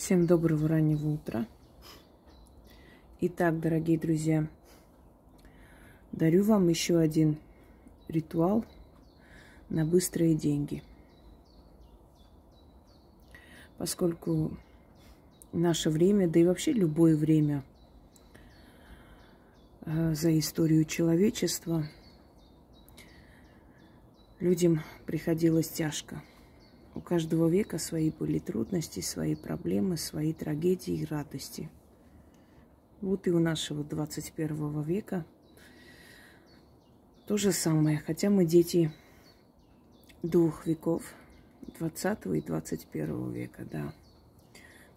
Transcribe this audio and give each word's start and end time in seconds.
Всем 0.00 0.26
доброго 0.26 0.66
раннего 0.66 1.08
утра. 1.10 1.46
Итак, 3.20 3.60
дорогие 3.60 3.98
друзья, 3.98 4.48
дарю 6.10 6.42
вам 6.42 6.70
еще 6.70 6.98
один 6.98 7.36
ритуал 8.08 8.64
на 9.68 9.84
быстрые 9.84 10.34
деньги. 10.34 10.82
Поскольку 13.76 14.56
наше 15.52 15.90
время, 15.90 16.26
да 16.28 16.40
и 16.40 16.44
вообще 16.44 16.72
любое 16.72 17.14
время 17.14 17.62
э, 19.84 20.14
за 20.14 20.38
историю 20.38 20.86
человечества 20.86 21.84
людям 24.38 24.80
приходилось 25.04 25.68
тяжко– 25.68 26.22
у 26.94 27.00
каждого 27.00 27.48
века 27.48 27.78
свои 27.78 28.10
были 28.10 28.38
трудности, 28.38 29.00
свои 29.00 29.36
проблемы, 29.36 29.96
свои 29.96 30.32
трагедии 30.32 30.94
и 30.94 31.04
радости. 31.04 31.70
Вот 33.00 33.26
и 33.26 33.30
у 33.30 33.38
нашего 33.38 33.84
21 33.84 34.82
века 34.82 35.24
то 37.26 37.36
же 37.36 37.52
самое, 37.52 37.98
хотя 37.98 38.28
мы 38.28 38.44
дети 38.44 38.92
двух 40.24 40.66
веков, 40.66 41.14
20 41.78 42.26
и 42.26 42.40
21 42.40 43.32
века, 43.32 43.64
да. 43.70 43.94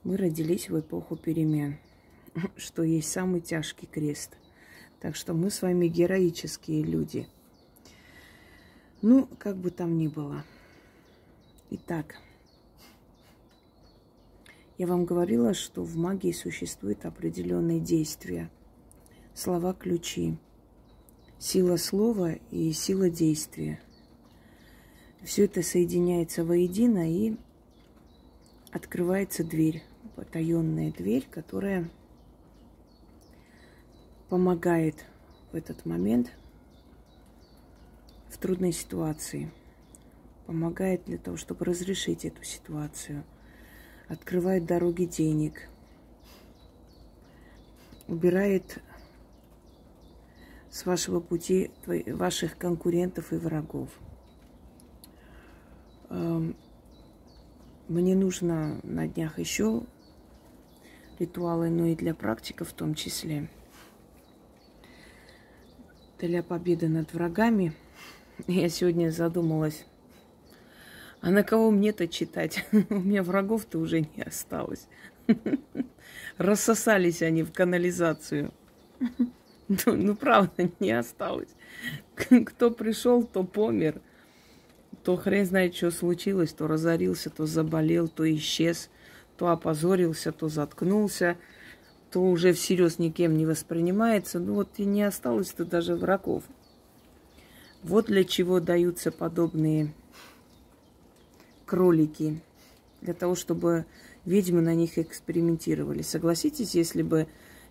Мы 0.04 0.18
родились 0.18 0.70
в 0.70 0.80
эпоху 0.80 1.16
перемен, 1.16 1.78
что 2.58 2.82
есть 2.82 3.12
самый 3.12 3.40
тяжкий 3.40 3.86
крест. 3.86 4.36
Так 5.00 5.16
что 5.16 5.34
мы 5.34 5.52
с 5.52 5.62
вами 5.62 5.88
героические 5.88 6.82
люди. 6.82 7.28
Ну, 9.02 9.28
как 9.38 9.58
бы 9.58 9.70
там 9.70 9.98
ни 9.98 10.08
было– 10.08 10.44
Итак, 11.70 12.18
я 14.78 14.86
вам 14.86 15.06
говорила, 15.06 15.54
что 15.54 15.82
в 15.82 15.96
магии 15.96 16.32
существуют 16.32 17.06
определенные 17.06 17.80
действия. 17.80 18.52
Слова-ключи. 19.34 20.38
Сила 21.40 21.78
слова 21.78 22.34
и 22.52 22.72
сила 22.74 23.10
действия. 23.10 23.82
Все 25.24 25.46
это 25.46 25.62
соединяется 25.62 26.44
воедино 26.44 27.10
и 27.12 27.38
открывается 28.72 29.44
дверь, 29.44 29.84
потаенная 30.16 30.92
дверь, 30.92 31.28
которая 31.30 31.90
помогает 34.30 35.06
в 35.52 35.56
этот 35.56 35.86
момент 35.86 36.32
в 38.30 38.38
трудной 38.38 38.74
ситуации– 38.74 39.52
помогает 40.46 41.06
для 41.06 41.18
того, 41.18 41.38
чтобы 41.38 41.66
разрешить 41.66 42.26
эту 42.26 42.44
ситуацию, 42.44 43.24
открывает 44.08 44.66
дороги 44.66 45.06
денег, 45.06 45.70
убирает 48.08 48.80
с 50.70 50.86
вашего 50.86 51.20
пути 51.20 51.72
ваших 51.86 52.58
конкурентов 52.58 53.32
и 53.32 53.36
врагов. 53.36 53.90
Эм, 56.10 56.56
мне 57.88 58.16
нужно 58.16 58.80
на 58.84 59.08
днях 59.08 59.40
еще 59.40 59.84
ритуалы, 61.20 61.70
но 61.70 61.88
и 61.88 61.96
для 61.96 62.16
практиков 62.16 62.70
в 62.70 62.74
том 62.74 62.96
числе. 62.96 63.50
Для 66.20 66.42
победы 66.42 66.88
над 66.88 67.14
врагами. 67.14 67.74
Я 68.48 68.70
сегодня 68.70 69.10
задумалась, 69.12 69.86
а 71.24 71.32
на 71.32 71.42
кого 71.42 71.72
мне-то 71.72 72.06
читать? 72.10 72.66
У 72.90 72.96
меня 72.96 73.24
врагов-то 73.24 73.80
уже 73.80 74.02
не 74.02 74.24
осталось. 74.24 74.90
Рассосались 76.38 77.22
они 77.22 77.44
в 77.44 77.54
канализацию. 77.54 78.52
Ну, 79.86 79.96
ну, 79.96 80.16
правда, 80.16 80.70
не 80.82 80.92
осталось. 80.92 81.48
Кто 82.46 82.70
пришел, 82.70 83.24
то 83.24 83.46
помер. 83.46 84.02
То 85.04 85.16
хрен 85.16 85.46
знает, 85.46 85.74
что 85.74 85.90
случилось. 85.90 86.52
То 86.52 86.68
разорился, 86.68 87.30
то 87.30 87.46
заболел, 87.46 88.10
то 88.10 88.30
исчез. 88.36 88.90
То 89.38 89.48
опозорился, 89.48 90.34
то 90.34 90.50
заткнулся. 90.50 91.38
То 92.12 92.22
уже 92.22 92.52
всерьез 92.52 93.00
никем 93.00 93.38
не 93.38 93.46
воспринимается. 93.46 94.38
Ну 94.40 94.56
вот 94.56 94.78
и 94.78 94.86
не 94.86 95.04
осталось-то 95.04 95.64
даже 95.64 95.96
врагов. 95.96 96.44
Вот 97.82 98.08
для 98.08 98.26
чего 98.26 98.60
даются 98.60 99.10
подобные 99.10 99.94
кролики, 101.74 102.40
для 103.02 103.16
того, 103.16 103.34
чтобы 103.34 103.88
ведьмы 104.26 104.62
на 104.62 104.76
них 104.76 105.00
экспериментировали. 105.00 106.04
Согласитесь, 106.04 106.76
если 106.76 107.02
бы 107.02 107.26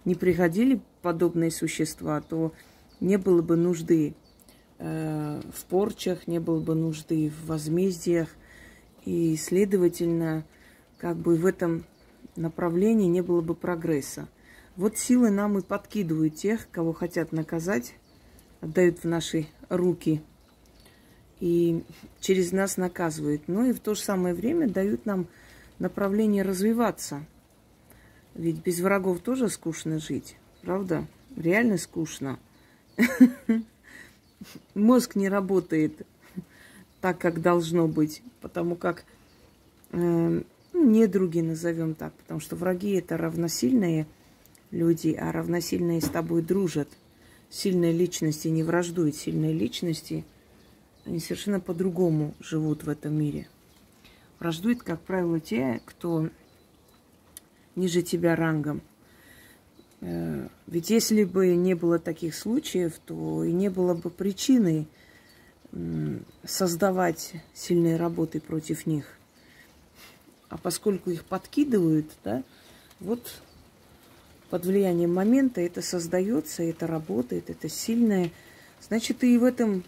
не 0.05 0.17
приходили 0.17 0.81
подобные 1.03 1.53
существа, 1.53 2.21
то 2.21 2.53
не 2.99 3.17
было 3.17 3.43
бы 3.43 3.55
нужды 3.55 4.17
э, 4.79 5.41
в 5.55 5.65
порчах, 5.67 6.27
не 6.27 6.41
было 6.41 6.59
бы 6.59 6.75
нужды 6.75 7.31
в 7.31 7.47
возмездиях, 7.47 8.29
и, 9.05 9.37
следовательно, 9.37 10.45
как 10.99 11.17
бы 11.17 11.37
в 11.37 11.47
этом 11.47 11.85
направлении 12.35 13.07
не 13.07 13.21
было 13.21 13.41
бы 13.41 13.55
прогресса. 13.55 14.29
Вот 14.75 14.99
силы 14.99 15.31
нам 15.31 15.59
и 15.59 15.63
подкидывают 15.63 16.35
тех, 16.35 16.69
кого 16.73 16.93
хотят 16.93 17.31
наказать, 17.31 17.95
отдают 18.61 18.99
в 18.99 19.05
наши 19.05 19.47
руки– 19.69 20.23
и 21.43 21.83
через 22.21 22.53
нас 22.53 22.77
наказывают. 22.77 23.49
Но 23.49 23.67
и 23.67 23.73
в 23.73 23.81
то 23.81 23.97
же 23.97 24.01
самое 24.01 24.33
время 24.33 24.69
дают 24.69 25.07
нам 25.07 25.27
направление 25.81 26.45
развиваться. 26.45 27.27
Ведь 28.37 28.63
без 28.63 28.79
врагов 28.79 29.19
тоже 29.19 29.49
скучно 29.49 29.99
жить, 29.99 30.37
правда? 30.63 31.05
Реально 31.37 31.79
скучно. 31.79 32.39
Мозг 34.75 35.17
не 35.17 35.29
работает 35.29 36.07
так, 37.01 37.19
как 37.19 37.43
должно 37.43 37.89
быть, 37.89 38.23
потому 38.41 38.77
как 38.77 39.05
э, 39.91 39.99
ну, 39.99 40.45
не 40.73 41.01
недруги 41.01 41.41
назовем 41.41 41.97
так, 41.97 42.13
потому 42.13 42.39
что 42.39 42.55
враги 42.55 42.93
это 42.93 43.17
равносильные 43.17 44.07
люди, 44.71 45.19
а 45.21 45.33
равносильные 45.33 46.03
с 46.03 46.09
тобой 46.09 46.43
дружат. 46.43 46.89
Сильные 47.51 47.91
личности 47.91 48.47
не 48.47 48.63
враждуют, 48.63 49.17
сильные 49.17 49.53
личности– 49.53 50.25
они 51.05 51.19
совершенно 51.19 51.61
по-другому 51.61 52.35
живут 52.41 52.85
в 52.85 52.89
этом 52.89 53.15
мире. 53.15 53.49
Враждуют, 54.39 54.83
как 54.83 55.01
правило, 55.01 55.41
те, 55.41 55.81
кто 55.85 56.29
ниже 57.75 58.03
тебя 58.03 58.37
рангом. 58.37 58.83
Э, 60.01 60.49
ведь 60.67 60.91
если 60.91 61.25
бы 61.25 61.55
не 61.55 61.75
было 61.75 61.99
таких 61.99 62.35
случаев, 62.35 62.99
то 63.05 63.45
и 63.45 63.53
не 63.53 63.69
было 63.69 63.95
бы 63.95 64.11
причины 64.11 64.87
создавать 66.45 67.33
сильные 67.55 67.97
работы 67.97 68.41
против 68.41 68.85
них. 68.87 69.07
А 70.51 70.59
поскольку 70.59 71.11
их 71.11 71.25
подкидывают, 71.25 72.07
да, 72.25 72.43
вот 73.01 73.41
под 74.51 74.67
влиянием 74.67 75.15
момента 75.15 75.63
это 75.63 75.81
создается, 75.81 76.63
это 76.63 76.87
работает, 76.87 77.49
это 77.49 77.71
сильное, 77.71 78.31
значит, 78.87 79.25
и 79.25 79.39
в 79.39 79.45
этом 79.45 79.83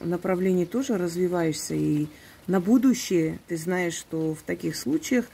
направлении 0.00 0.64
тоже 0.64 0.98
развиваешься. 0.98 1.74
И 1.74 2.06
на 2.46 2.60
будущее 2.60 3.38
ты 3.48 3.56
знаешь, 3.56 3.94
что 3.94 4.34
в 4.34 4.42
таких 4.42 4.76
случаях 4.76 5.26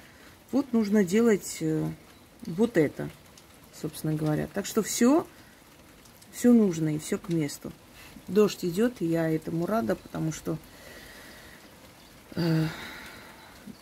вот 0.53 0.73
нужно 0.73 1.05
делать 1.05 1.59
э, 1.61 1.87
вот 2.47 2.77
это, 2.77 3.11
собственно 3.81 4.15
говоря. 4.15 4.49
Так 4.53 4.67
что 4.67 4.83
все, 4.83 5.27
все 6.33 6.53
нужно 6.53 6.95
и 6.95 6.99
все 6.99 7.19
к 7.19 7.29
месту. 7.29 7.73
Дождь 8.29 8.65
идет, 8.65 9.01
и 9.01 9.07
я 9.07 9.31
этому 9.31 9.67
рада, 9.67 9.95
потому 9.97 10.33
что 10.33 10.59
э, 12.35 12.67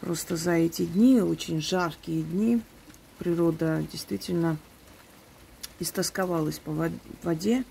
просто 0.00 0.36
за 0.36 0.52
эти 0.52 0.84
дни, 0.86 1.20
очень 1.20 1.60
жаркие 1.60 2.22
дни, 2.22 2.62
природа 3.18 3.84
действительно 3.90 4.56
истосковалась 5.80 6.58
по 6.58 6.90
воде. 7.22 7.64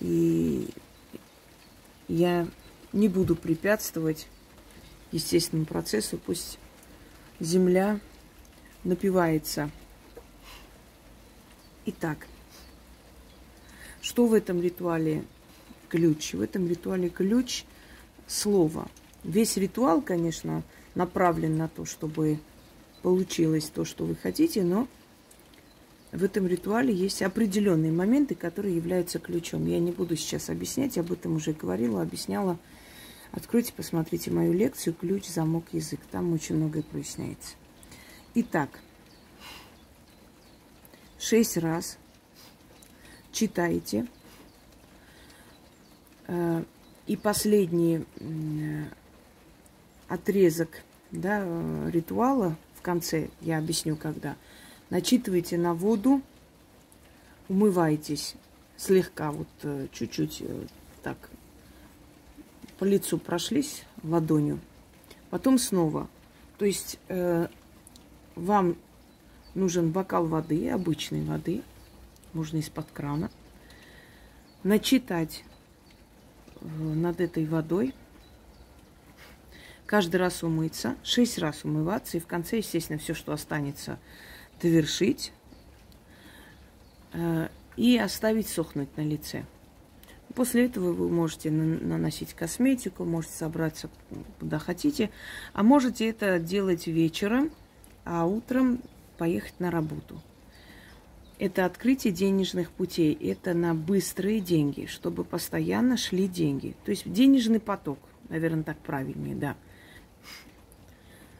И 0.00 0.68
я 2.08 2.46
не 2.92 3.08
буду 3.08 3.36
препятствовать 3.36 4.28
естественному 5.12 5.66
процессу, 5.66 6.18
пусть 6.18 6.58
земля 7.40 8.00
напивается. 8.84 9.70
Итак, 11.86 12.26
что 14.00 14.26
в 14.26 14.34
этом 14.34 14.60
ритуале 14.60 15.24
ключ? 15.88 16.34
В 16.34 16.40
этом 16.40 16.68
ритуале 16.68 17.08
ключ 17.08 17.64
слова. 18.26 18.88
Весь 19.24 19.56
ритуал, 19.56 20.00
конечно, 20.00 20.62
направлен 20.94 21.56
на 21.56 21.68
то, 21.68 21.84
чтобы 21.84 22.38
получилось 23.02 23.70
то, 23.72 23.84
что 23.84 24.04
вы 24.04 24.16
хотите, 24.16 24.62
но 24.62 24.88
в 26.16 26.24
этом 26.24 26.46
ритуале 26.46 26.94
есть 26.94 27.20
определенные 27.20 27.92
моменты, 27.92 28.34
которые 28.34 28.74
являются 28.74 29.18
ключом. 29.18 29.66
Я 29.66 29.78
не 29.78 29.92
буду 29.92 30.16
сейчас 30.16 30.48
объяснять, 30.48 30.96
об 30.96 31.12
этом 31.12 31.36
уже 31.36 31.52
говорила, 31.52 32.00
объясняла. 32.00 32.58
Откройте, 33.32 33.74
посмотрите 33.76 34.30
мою 34.30 34.54
лекцию 34.54 34.94
«Ключ, 34.94 35.26
замок, 35.26 35.66
язык». 35.72 36.00
Там 36.10 36.32
очень 36.32 36.56
многое 36.56 36.82
проясняется. 36.82 37.56
Итак, 38.34 38.80
шесть 41.18 41.58
раз 41.58 41.98
читайте. 43.30 44.06
Э, 46.28 46.64
и 47.06 47.16
последний 47.16 48.06
отрезок 50.08 50.82
да, 51.10 51.42
э, 51.44 51.90
ритуала 51.92 52.56
в 52.74 52.80
конце, 52.80 53.28
я 53.42 53.58
объясню 53.58 53.96
когда, 53.96 54.36
начитывайте 54.90 55.58
на 55.58 55.74
воду, 55.74 56.22
умывайтесь 57.48 58.34
слегка, 58.76 59.32
вот 59.32 59.48
э, 59.62 59.88
чуть-чуть 59.92 60.42
так 61.02 61.16
по 62.78 62.84
лицу 62.84 63.18
прошлись 63.18 63.84
ладонью, 64.02 64.60
потом 65.30 65.58
снова. 65.58 66.08
То 66.58 66.64
есть 66.64 66.98
э, 67.08 67.48
вам 68.34 68.76
нужен 69.54 69.90
бокал 69.90 70.26
воды, 70.26 70.70
обычной 70.70 71.22
воды, 71.22 71.62
можно 72.32 72.58
из-под 72.58 72.90
крана, 72.90 73.30
начитать 74.62 75.44
э, 76.60 76.66
над 76.66 77.20
этой 77.20 77.46
водой, 77.46 77.94
каждый 79.86 80.16
раз 80.16 80.42
умыться, 80.42 80.96
шесть 81.02 81.38
раз 81.38 81.64
умываться, 81.64 82.16
и 82.16 82.20
в 82.20 82.26
конце, 82.26 82.58
естественно, 82.58 82.98
все, 82.98 83.14
что 83.14 83.32
останется, 83.32 83.98
довершить 84.60 85.32
э, 87.12 87.48
и 87.76 87.98
оставить 87.98 88.48
сохнуть 88.48 88.96
на 88.96 89.02
лице. 89.02 89.44
После 90.34 90.66
этого 90.66 90.92
вы 90.92 91.08
можете 91.08 91.50
наносить 91.50 92.34
косметику, 92.34 93.04
можете 93.04 93.34
собраться 93.34 93.88
куда 94.38 94.58
хотите, 94.58 95.10
а 95.54 95.62
можете 95.62 96.08
это 96.08 96.38
делать 96.38 96.86
вечером, 96.86 97.50
а 98.04 98.26
утром 98.26 98.82
поехать 99.16 99.58
на 99.60 99.70
работу. 99.70 100.20
Это 101.38 101.64
открытие 101.64 102.12
денежных 102.12 102.70
путей, 102.70 103.14
это 103.14 103.54
на 103.54 103.74
быстрые 103.74 104.40
деньги, 104.40 104.86
чтобы 104.86 105.24
постоянно 105.24 105.96
шли 105.96 106.28
деньги. 106.28 106.74
То 106.84 106.90
есть 106.90 107.10
денежный 107.10 107.60
поток, 107.60 107.98
наверное, 108.28 108.62
так 108.62 108.78
правильнее, 108.78 109.36
да. 109.36 109.56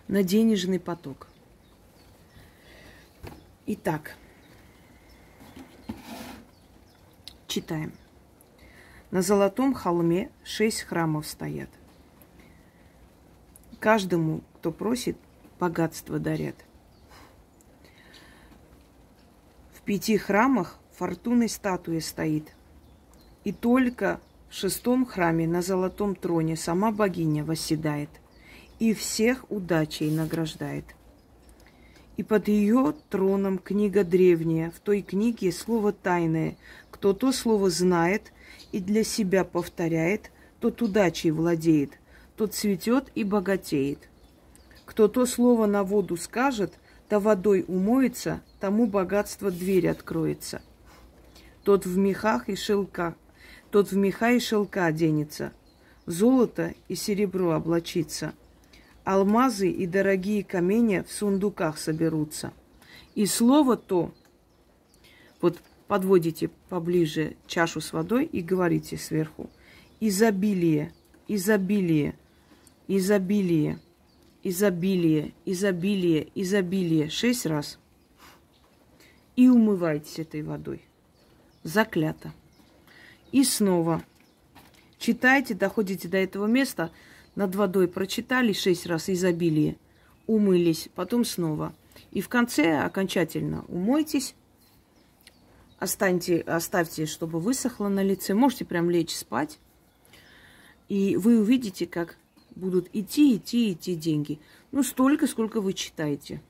На 0.08 0.22
денежный 0.22 0.78
поток. 0.78 1.28
Итак, 3.68 4.14
читаем. 7.48 7.92
На 9.10 9.22
золотом 9.22 9.74
холме 9.74 10.30
шесть 10.44 10.82
храмов 10.82 11.26
стоят. 11.26 11.68
Каждому, 13.80 14.42
кто 14.54 14.70
просит, 14.70 15.18
богатство 15.58 16.20
дарят. 16.20 16.54
В 19.74 19.82
пяти 19.82 20.16
храмах 20.16 20.78
фортуной 20.92 21.48
статуя 21.48 21.98
стоит. 22.00 22.54
И 23.42 23.52
только 23.52 24.20
в 24.48 24.54
шестом 24.54 25.04
храме 25.04 25.48
на 25.48 25.60
золотом 25.60 26.14
троне 26.14 26.54
сама 26.54 26.92
богиня 26.92 27.44
восседает 27.44 28.10
и 28.78 28.94
всех 28.94 29.50
удачей 29.50 30.12
награждает. 30.12 30.95
И 32.16 32.22
под 32.22 32.48
ее 32.48 32.94
троном 33.10 33.58
книга 33.58 34.02
древняя, 34.02 34.70
в 34.70 34.80
той 34.80 35.02
книге 35.02 35.52
слово 35.52 35.92
тайное. 35.92 36.56
Кто 36.90 37.12
то 37.12 37.32
слово 37.32 37.68
знает, 37.70 38.32
и 38.72 38.80
для 38.80 39.04
себя 39.04 39.44
повторяет, 39.44 40.30
тот 40.60 40.80
удачей 40.80 41.30
владеет, 41.30 41.98
тот 42.36 42.54
цветет 42.54 43.10
и 43.14 43.24
богатеет. 43.24 44.08
Кто 44.86 45.08
то 45.08 45.26
слово 45.26 45.66
на 45.66 45.84
воду 45.84 46.16
скажет, 46.16 46.78
да 47.10 47.20
водой 47.20 47.64
умоется, 47.66 48.40
тому 48.60 48.86
богатство 48.86 49.50
дверь 49.50 49.88
откроется. 49.88 50.62
Тот 51.64 51.84
в 51.84 51.96
мехах 51.96 52.48
и 52.48 52.56
шелка, 52.56 53.14
тот 53.70 53.90
в 53.90 53.96
меха 53.96 54.30
и 54.30 54.38
шелка 54.38 54.86
оденется, 54.86 55.52
в 56.06 56.12
золото 56.12 56.74
и 56.88 56.94
серебро 56.94 57.52
облачится. 57.52 58.32
Алмазы 59.06 59.70
и 59.70 59.86
дорогие 59.86 60.42
камни 60.42 60.98
в 60.98 61.12
сундуках 61.12 61.78
соберутся. 61.78 62.52
И 63.14 63.24
слово 63.26 63.76
то, 63.76 64.12
вот 65.40 65.62
подводите 65.86 66.48
поближе 66.68 67.36
чашу 67.46 67.80
с 67.80 67.92
водой 67.92 68.24
и 68.24 68.42
говорите 68.42 68.98
сверху. 68.98 69.48
Изобилие, 70.00 70.92
изобилие, 71.28 72.16
изобилие, 72.88 73.78
изобилие, 74.42 75.32
изобилие, 75.44 76.26
изобилие. 76.34 77.08
Шесть 77.08 77.46
раз. 77.46 77.78
И 79.36 79.48
умывайтесь 79.48 80.18
этой 80.18 80.42
водой. 80.42 80.82
Заклято. 81.62 82.32
И 83.30 83.44
снова. 83.44 84.02
Читайте, 84.98 85.54
доходите 85.54 86.08
до 86.08 86.16
этого 86.16 86.46
места, 86.46 86.90
над 87.36 87.54
водой 87.54 87.86
прочитали 87.86 88.52
шесть 88.52 88.86
раз 88.86 89.08
изобилие, 89.08 89.76
умылись, 90.26 90.88
потом 90.94 91.24
снова. 91.24 91.72
И 92.10 92.20
в 92.20 92.28
конце 92.28 92.80
окончательно 92.80 93.64
умойтесь, 93.68 94.34
Останьте, 95.78 96.40
оставьте, 96.40 97.04
чтобы 97.04 97.38
высохло 97.38 97.88
на 97.88 98.02
лице. 98.02 98.34
Можете 98.34 98.64
прям 98.64 98.88
лечь 98.88 99.14
спать. 99.14 99.58
И 100.88 101.16
вы 101.16 101.38
увидите, 101.38 101.86
как 101.86 102.16
будут 102.54 102.88
идти, 102.94 103.36
идти, 103.36 103.72
идти 103.72 103.94
деньги. 103.94 104.40
Ну, 104.72 104.82
столько, 104.82 105.26
сколько 105.26 105.60
вы 105.60 105.74
читаете. 105.74 106.40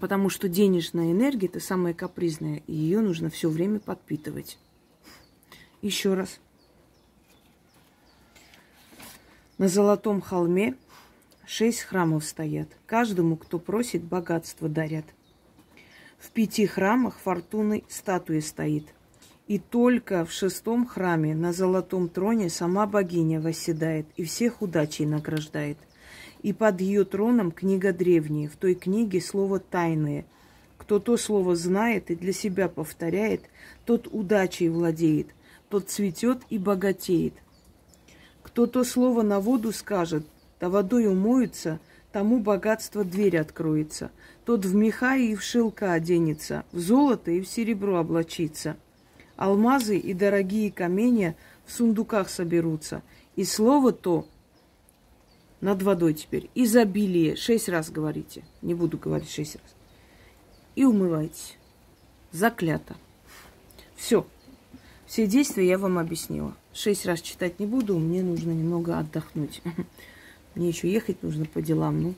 Потому 0.00 0.28
что 0.28 0.48
денежная 0.48 1.12
энергия– 1.12 1.46
это 1.48 1.60
самая 1.60 1.94
капризная, 1.94 2.62
и 2.66 2.74
ее 2.74 3.00
нужно 3.00 3.30
все 3.30 3.48
время 3.48 3.78
подпитывать. 3.78 4.58
Еще 5.80 6.14
раз. 6.14 6.40
На 9.58 9.68
золотом 9.68 10.20
холме 10.20 10.74
шесть 11.46 11.80
храмов 11.80 12.26
стоят. 12.26 12.68
Каждому, 12.84 13.36
кто 13.36 13.58
просит, 13.58 14.04
богатство 14.04 14.68
дарят. 14.68 15.06
В 16.18 16.30
пяти 16.30 16.66
храмах 16.66 17.18
фортуны 17.18 17.82
статуя 17.88 18.42
стоит. 18.42 18.84
И 19.46 19.58
только 19.58 20.26
в 20.26 20.32
шестом 20.32 20.86
храме 20.86 21.34
на 21.34 21.54
золотом 21.54 22.10
троне 22.10 22.50
сама 22.50 22.86
богиня 22.86 23.40
восседает 23.40 24.06
и 24.16 24.24
всех 24.24 24.60
удачей 24.60 25.06
награждает. 25.06 25.78
И 26.42 26.52
под 26.52 26.82
ее 26.82 27.06
троном 27.06 27.50
книга 27.50 27.94
древняя, 27.94 28.50
в 28.50 28.56
той 28.56 28.74
книге 28.74 29.22
слово 29.22 29.58
тайное. 29.58 30.26
Кто 30.76 30.98
то 30.98 31.16
слово 31.16 31.56
знает 31.56 32.10
и 32.10 32.14
для 32.14 32.34
себя 32.34 32.68
повторяет, 32.68 33.40
тот 33.86 34.06
удачей 34.06 34.68
владеет, 34.68 35.28
тот 35.70 35.88
цветет 35.88 36.42
и 36.50 36.58
богатеет. 36.58 37.32
Кто 38.56 38.66
то 38.66 38.84
слово 38.84 39.20
на 39.20 39.38
воду 39.38 39.70
скажет, 39.70 40.24
да 40.60 40.70
водой 40.70 41.08
умоется, 41.08 41.78
тому 42.10 42.38
богатство 42.38 43.04
дверь 43.04 43.36
откроется. 43.36 44.10
Тот 44.46 44.64
в 44.64 44.74
меха 44.74 45.14
и 45.14 45.34
в 45.34 45.42
шелка 45.42 45.92
оденется, 45.92 46.64
в 46.72 46.78
золото 46.78 47.30
и 47.30 47.42
в 47.42 47.48
серебро 47.48 47.98
облачится. 47.98 48.78
Алмазы 49.36 49.98
и 49.98 50.14
дорогие 50.14 50.72
каменья 50.72 51.36
в 51.66 51.72
сундуках 51.72 52.30
соберутся. 52.30 53.02
И 53.34 53.44
слово 53.44 53.92
то 53.92 54.26
над 55.60 55.82
водой 55.82 56.14
теперь. 56.14 56.48
Изобилие. 56.54 57.36
Шесть 57.36 57.68
раз 57.68 57.90
говорите. 57.90 58.42
Не 58.62 58.72
буду 58.72 58.96
говорить 58.96 59.28
шесть 59.28 59.56
раз. 59.56 59.74
И 60.76 60.84
умывайтесь. 60.86 61.58
Заклято. 62.32 62.96
Все. 63.96 64.26
Все 65.04 65.26
действия 65.26 65.68
я 65.68 65.76
вам 65.76 65.98
объяснила. 65.98 66.56
Шесть 66.76 67.06
раз 67.06 67.22
читать 67.22 67.58
не 67.58 67.64
буду, 67.64 67.98
мне 67.98 68.22
нужно 68.22 68.50
немного 68.50 68.98
отдохнуть. 68.98 69.62
Мне 70.54 70.68
еще 70.68 70.92
ехать 70.92 71.22
нужно 71.22 71.46
по 71.46 71.62
делам. 71.62 72.02
Ну, 72.02 72.14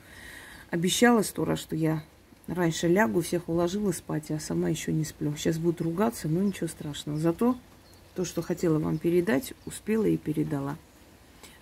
обещала 0.71 1.23
сто 1.23 1.45
раз, 1.45 1.61
что 1.61 1.77
я 1.77 2.03
раньше 2.49 2.89
лягу, 2.89 3.21
всех 3.21 3.49
уложила 3.49 3.93
спать, 3.93 4.33
а 4.33 4.41
сама 4.41 4.69
еще 4.69 4.93
не 4.93 5.05
сплю. 5.05 5.37
Сейчас 5.37 5.59
будут 5.59 5.81
ругаться, 5.81 6.27
но 6.27 6.43
ничего 6.43 6.67
страшного. 6.67 7.21
Зато 7.21 7.57
то, 8.17 8.25
что 8.25 8.43
хотела 8.43 8.81
вам 8.81 8.99
передать, 8.99 9.55
успела 9.65 10.07
и 10.07 10.17
передала. 10.17 10.77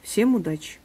Всем 0.02 0.34
удачи! 0.34 0.78